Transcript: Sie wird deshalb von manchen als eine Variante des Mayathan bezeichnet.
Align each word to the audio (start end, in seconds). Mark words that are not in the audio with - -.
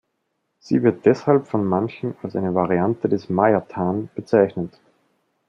Sie 0.57 0.81
wird 0.81 1.05
deshalb 1.05 1.45
von 1.45 1.63
manchen 1.63 2.15
als 2.23 2.35
eine 2.35 2.55
Variante 2.55 3.07
des 3.07 3.29
Mayathan 3.29 4.09
bezeichnet. 4.15 4.79